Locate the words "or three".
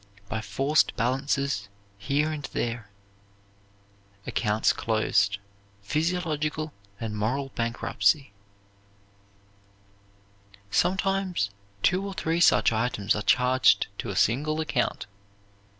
12.03-12.39